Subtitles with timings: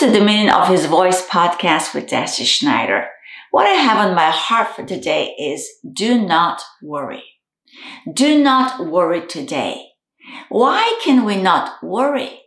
[0.00, 3.08] to the Dominion of His Voice podcast with Deci Schneider.
[3.50, 7.22] What I have on my heart for today is do not worry.
[8.10, 9.88] Do not worry today.
[10.48, 12.40] Why can we not worry?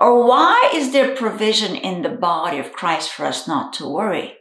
[0.00, 4.38] Or why is there provision in the body of Christ for us not to worry?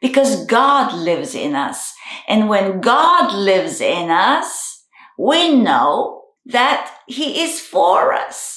[0.00, 1.94] Because God lives in us.
[2.28, 4.84] And when God lives in us,
[5.18, 8.53] we know that He is for us.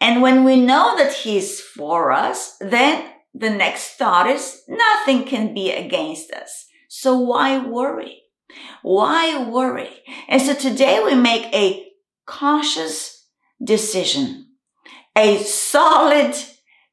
[0.00, 5.54] And when we know that He's for us, then the next thought is nothing can
[5.54, 6.66] be against us.
[6.88, 8.22] So why worry?
[8.82, 9.90] Why worry?
[10.28, 11.86] And so today we make a
[12.26, 13.26] cautious
[13.62, 14.46] decision,
[15.16, 16.34] a solid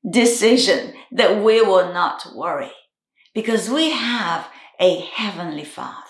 [0.09, 2.71] decision that we will not worry
[3.33, 4.47] because we have
[4.79, 6.02] a heavenly father.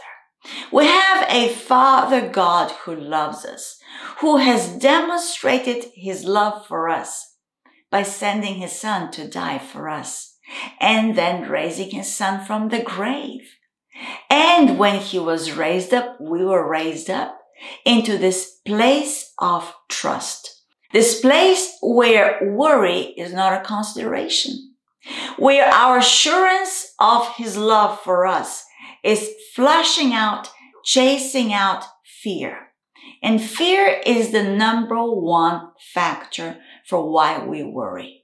[0.71, 3.79] We have a father God who loves us,
[4.19, 7.37] who has demonstrated his love for us
[7.89, 10.37] by sending his son to die for us
[10.79, 13.55] and then raising his son from the grave.
[14.29, 17.39] And when he was raised up, we were raised up
[17.85, 20.63] into this place of trust.
[20.91, 24.73] This place where worry is not a consideration,
[25.37, 28.65] where our assurance of his love for us
[29.03, 30.49] is flashing out,
[30.83, 31.83] chasing out
[32.21, 32.69] fear.
[33.21, 38.23] And fear is the number one factor for why we worry.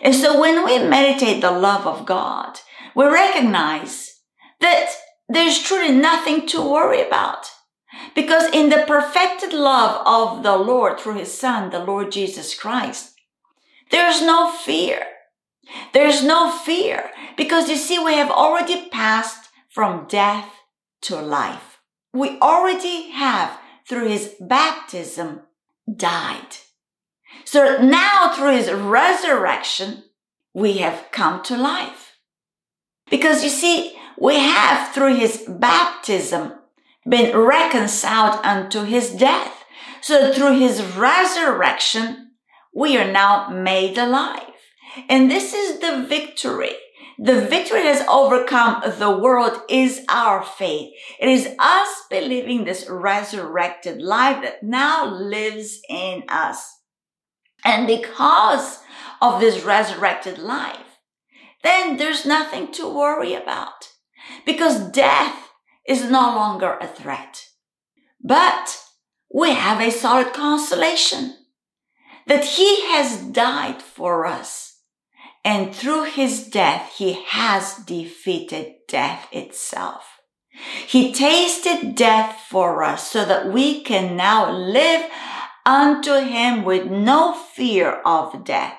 [0.00, 2.58] And so when we meditate the love of God,
[2.94, 4.20] we recognize
[4.60, 4.90] that
[5.28, 7.46] there's truly nothing to worry about.
[8.14, 13.14] Because in the perfected love of the Lord through his son, the Lord Jesus Christ,
[13.90, 15.02] there's no fear.
[15.92, 20.52] There's no fear because you see, we have already passed from death
[21.02, 21.78] to life.
[22.12, 25.42] We already have through his baptism
[25.96, 26.56] died.
[27.44, 30.04] So now through his resurrection,
[30.52, 32.18] we have come to life.
[33.10, 36.52] Because you see, we have through his baptism
[37.08, 39.64] been reconciled unto his death.
[40.00, 42.32] So through his resurrection,
[42.74, 44.42] we are now made alive.
[45.08, 46.74] And this is the victory.
[47.22, 50.94] The victory that has overcome the world is our faith.
[51.20, 56.78] It is us believing this resurrected life that now lives in us.
[57.62, 58.78] And because
[59.20, 60.78] of this resurrected life,
[61.62, 63.90] then there's nothing to worry about
[64.46, 65.50] because death
[65.86, 67.44] is no longer a threat.
[68.24, 68.78] But
[69.30, 71.36] we have a solid consolation
[72.26, 74.69] that he has died for us.
[75.44, 80.04] And through his death, he has defeated death itself.
[80.86, 85.10] He tasted death for us so that we can now live
[85.64, 88.74] unto him with no fear of death.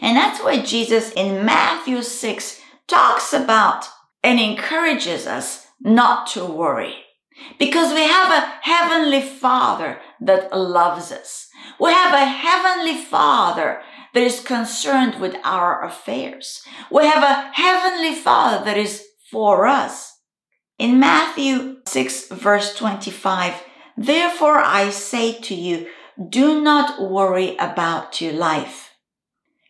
[0.00, 3.86] And that's why Jesus in Matthew 6 talks about
[4.22, 6.94] and encourages us not to worry.
[7.58, 11.48] Because we have a heavenly father that loves us.
[11.78, 13.82] We have a heavenly father
[14.16, 16.62] that is concerned with our affairs.
[16.90, 20.20] We have a heavenly father that is for us.
[20.78, 23.62] In Matthew 6 verse 25,
[23.94, 25.88] therefore I say to you,
[26.30, 28.94] do not worry about your life.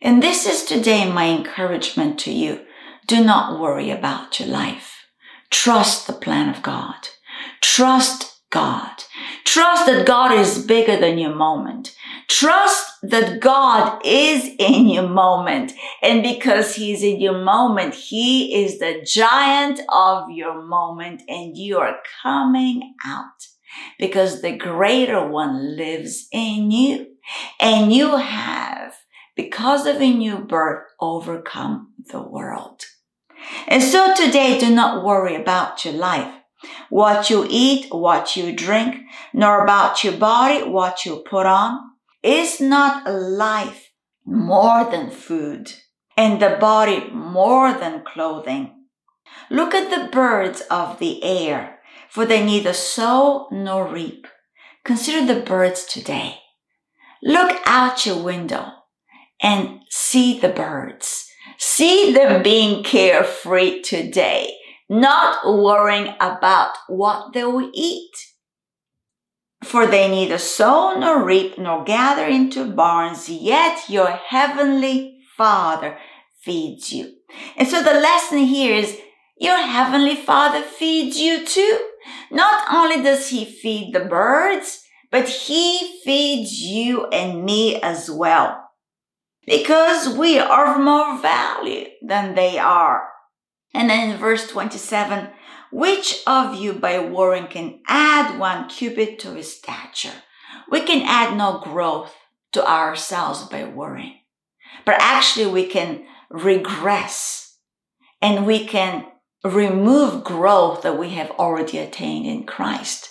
[0.01, 2.61] And this is today my encouragement to you.
[3.05, 5.07] Do not worry about your life.
[5.49, 7.09] Trust the plan of God.
[7.59, 9.03] Trust God.
[9.43, 11.97] Trust that God is bigger than your moment.
[12.29, 15.73] Trust that God is in your moment.
[16.01, 21.79] And because He's in your moment, He is the giant of your moment and you
[21.79, 23.47] are coming out
[23.99, 27.07] because the greater one lives in you
[27.59, 28.95] and you have,
[29.35, 32.83] because of a new birth, overcome the world.
[33.67, 36.33] And so today, do not worry about your life,
[36.89, 38.95] what you eat, what you drink,
[39.33, 41.86] nor about your body, what you put on.
[42.27, 43.93] Is not life
[44.25, 45.71] more than food
[46.17, 48.83] and the body more than clothing?
[49.49, 51.79] Look at the birds of the air,
[52.09, 54.27] for they neither sow nor reap.
[54.83, 56.39] Consider the birds today.
[57.23, 58.73] Look out your window
[59.41, 61.29] and see the birds.
[61.57, 64.53] See them being carefree today,
[64.89, 68.11] not worrying about what they will eat.
[69.63, 75.97] For they neither sow nor reap nor gather into barns, yet your heavenly Father
[76.41, 77.13] feeds you.
[77.57, 78.97] And so the lesson here is
[79.37, 81.79] your heavenly Father feeds you too.
[82.31, 88.63] Not only does he feed the birds, but he feeds you and me as well.
[89.47, 93.07] because we are of more value than they are.
[93.73, 95.29] And then in verse 27,
[95.71, 100.23] which of you by worrying can add one cubit to his stature?
[100.69, 102.15] We can add no growth
[102.53, 104.19] to ourselves by worrying,
[104.85, 107.57] but actually we can regress
[108.21, 109.05] and we can
[109.43, 113.09] remove growth that we have already attained in Christ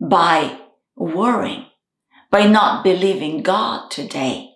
[0.00, 0.58] by
[0.96, 1.66] worrying,
[2.30, 4.50] by not believing God today.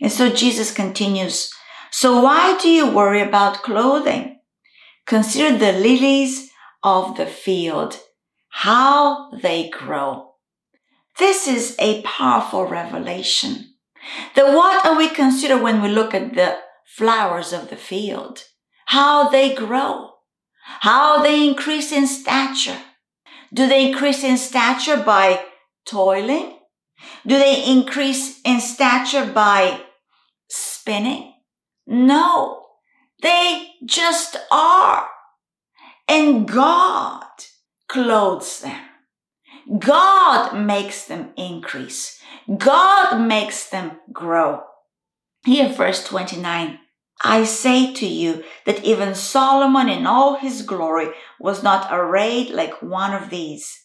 [0.00, 1.52] And so Jesus continues,
[1.90, 4.40] so why do you worry about clothing?
[5.06, 6.50] Consider the lilies
[6.82, 7.98] of the field,
[8.50, 10.32] how they grow.
[11.18, 13.74] This is a powerful revelation.
[14.34, 16.58] That what are we consider when we look at the
[16.96, 18.44] flowers of the field?
[18.86, 20.10] How they grow,
[20.80, 22.78] how they increase in stature.
[23.52, 25.44] Do they increase in stature by
[25.84, 26.58] toiling?
[27.26, 29.80] Do they increase in stature by
[30.48, 31.34] spinning?
[31.86, 32.61] No,
[33.22, 35.06] they just are.
[36.08, 37.24] And God
[37.88, 38.80] clothes them.
[39.78, 42.20] God makes them increase.
[42.58, 44.62] God makes them grow.
[45.44, 46.78] Here, verse 29.
[47.24, 51.08] I say to you that even Solomon in all his glory
[51.38, 53.82] was not arrayed like one of these.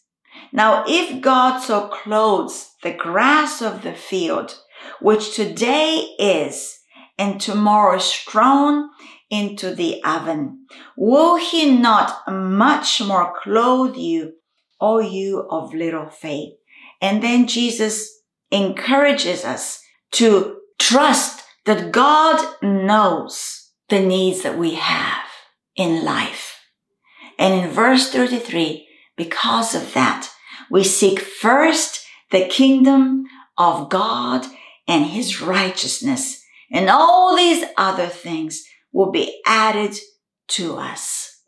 [0.52, 4.60] Now, if God so clothes the grass of the field,
[5.02, 6.80] which today is
[7.18, 8.90] and tomorrow is thrown
[9.30, 10.66] into the oven,
[10.96, 14.34] will he not much more clothe you,
[14.80, 16.54] O you of little faith?
[17.02, 18.22] And then Jesus
[18.52, 19.82] encourages us
[20.12, 25.26] to trust that God knows the needs that we have
[25.76, 26.60] in life.
[27.38, 30.30] And in verse 33, because of that,
[30.72, 33.26] we seek first the kingdom
[33.58, 34.46] of God
[34.88, 38.66] and his righteousness and all these other things
[38.98, 39.96] will be added
[40.48, 41.44] to us.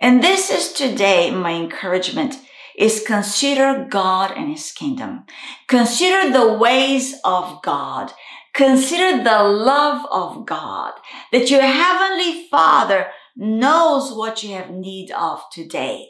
[0.00, 2.34] And this is today my encouragement
[2.76, 5.22] is consider God and his kingdom.
[5.68, 8.10] Consider the ways of God.
[8.54, 10.94] Consider the love of God
[11.30, 13.06] that your heavenly father
[13.36, 16.08] knows what you have need of today.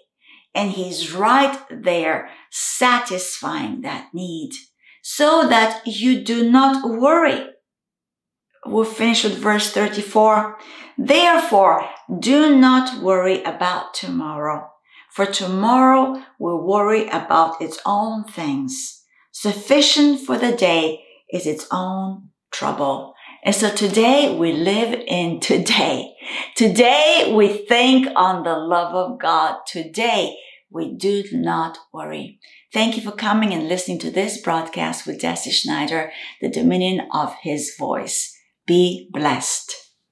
[0.55, 4.53] And he's right there satisfying that need
[5.03, 7.51] so that you do not worry.
[8.67, 10.59] We'll finish with verse 34.
[10.97, 11.89] Therefore,
[12.21, 14.71] do not worry about tomorrow
[15.15, 19.05] for tomorrow will worry about its own things.
[19.31, 23.15] Sufficient for the day is its own trouble.
[23.45, 26.15] And so today we live in today.
[26.57, 29.59] Today we think on the love of God.
[29.69, 30.37] Today
[30.69, 32.41] we do not worry.
[32.73, 36.11] Thank you for coming and listening to this broadcast with Deci Schneider,
[36.41, 38.34] the dominion of his voice.
[38.67, 39.84] Be blessed.